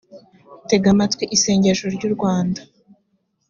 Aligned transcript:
tega 0.69 0.87
amatwi 0.93 1.23
isengesho 1.35 1.83
u 1.85 1.93
ry 1.95 2.03
u 2.09 2.11
rwanda 2.15 2.61